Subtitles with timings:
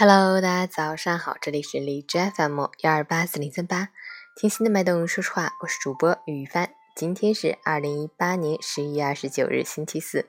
[0.00, 3.88] Hello，大家早上好，这里是荔枝 FM 幺二八四零三八，
[4.36, 6.70] 听心的脉动说实话，我是主播雨帆。
[6.94, 10.26] 今天是二零一八年十一月二十九日，星期四，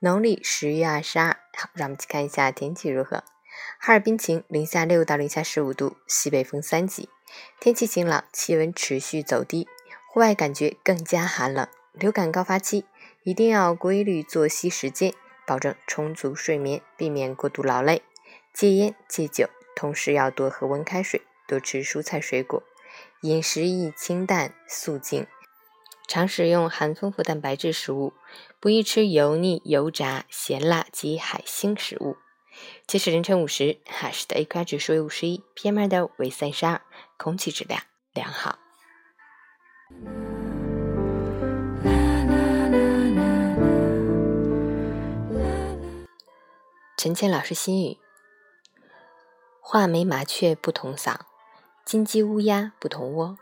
[0.00, 1.36] 农历十月二十二。
[1.56, 3.22] 好，让我们去看一下天气如何。
[3.78, 7.08] 哈尔滨晴，零下六到零下十五度，西北风三级，
[7.60, 9.68] 天气晴朗，气温持续走低，
[10.12, 11.68] 户外感觉更加寒冷。
[11.92, 12.86] 流感高发期，
[13.22, 15.14] 一定要规律作息时间，
[15.46, 18.02] 保证充足睡眠，避免过度劳累。
[18.52, 22.62] 戒烟戒酒，同时要多喝温开水，多吃蔬菜水果，
[23.22, 25.26] 饮食宜清淡素净，
[26.06, 28.12] 常食用含丰富蛋白质食物，
[28.60, 32.16] 不宜吃油腻、油炸、咸辣及海腥食物。
[32.86, 36.82] 截止凌晨五时，哈市的 AQI 指数为五十一，PM 二点五为三十二，
[37.16, 37.80] 空气质量
[38.12, 38.58] 良好。
[46.98, 47.96] 陈倩老师心语。
[49.74, 51.16] 画眉麻雀不同嗓，
[51.82, 53.38] 金鸡乌鸦不同窝。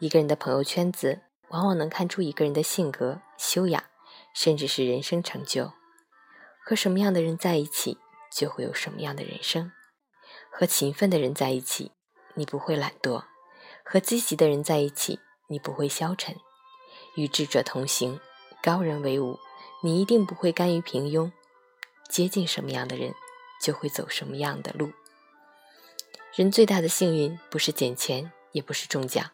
[0.00, 3.84] 一个人的朋友圈子，往往能看出一个人的性格、修养，
[4.34, 5.72] 甚至是人生成就。
[6.64, 7.98] 和什么样的人在一起，
[8.36, 9.70] 就会有什么样的人生。
[10.50, 11.92] 和勤奋的人在一起，
[12.34, 13.26] 你不会懒惰；
[13.84, 16.34] 和积极的人在一起，你不会消沉。
[17.14, 18.18] 与智者同行，
[18.60, 19.38] 高人为伍，
[19.84, 21.30] 你一定不会甘于平庸。
[22.08, 23.14] 接近什么样的人，
[23.62, 24.90] 就会走什么样的路。
[26.34, 29.30] 人最大的幸运，不是捡钱，也不是中奖，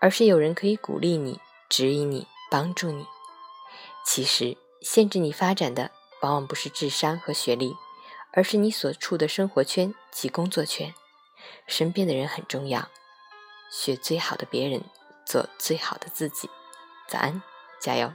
[0.00, 3.06] 而是有人可以鼓励你、指引你、帮助你。
[4.04, 7.76] 其实，限制你发展的，往往不是智商和学历，
[8.32, 10.92] 而是你所处的生活圈及工作圈。
[11.68, 12.88] 身边的人很重要，
[13.70, 14.82] 学最好的别人，
[15.24, 16.50] 做最好的自己。
[17.08, 17.40] 早安，
[17.80, 18.12] 加油！